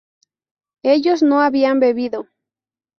ellos 0.83 1.21
no 1.21 1.41
habían 1.41 1.79
bebido 1.79 2.25